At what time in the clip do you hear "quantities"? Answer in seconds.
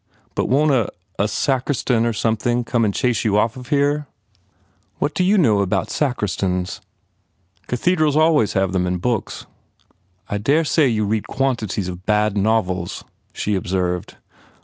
11.27-11.87